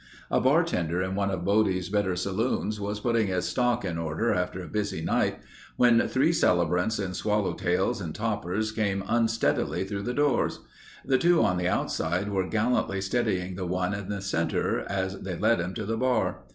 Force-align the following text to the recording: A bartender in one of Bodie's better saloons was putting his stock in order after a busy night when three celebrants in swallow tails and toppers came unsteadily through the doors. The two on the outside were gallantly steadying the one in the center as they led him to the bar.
A 0.31 0.41
bartender 0.41 0.99
in 1.03 1.13
one 1.13 1.29
of 1.29 1.45
Bodie's 1.45 1.89
better 1.89 2.15
saloons 2.15 2.79
was 2.79 2.99
putting 3.01 3.27
his 3.27 3.45
stock 3.47 3.85
in 3.85 3.99
order 3.99 4.33
after 4.33 4.63
a 4.63 4.67
busy 4.67 4.99
night 5.01 5.37
when 5.75 6.07
three 6.07 6.33
celebrants 6.33 6.97
in 6.97 7.13
swallow 7.13 7.53
tails 7.53 8.01
and 8.01 8.15
toppers 8.15 8.71
came 8.71 9.03
unsteadily 9.07 9.83
through 9.83 10.01
the 10.01 10.15
doors. 10.15 10.61
The 11.05 11.19
two 11.19 11.43
on 11.43 11.57
the 11.57 11.67
outside 11.69 12.29
were 12.29 12.49
gallantly 12.49 12.99
steadying 12.99 13.53
the 13.53 13.67
one 13.67 13.93
in 13.93 14.09
the 14.09 14.23
center 14.23 14.79
as 14.89 15.19
they 15.21 15.37
led 15.37 15.59
him 15.59 15.75
to 15.75 15.85
the 15.85 15.97
bar. 15.97 16.45